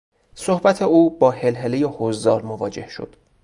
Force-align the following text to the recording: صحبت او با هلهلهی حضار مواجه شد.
صحبت 0.35 0.81
او 0.81 1.17
با 1.17 1.31
هلهلهی 1.31 1.83
حضار 1.83 2.41
مواجه 2.41 2.89
شد. 2.89 3.15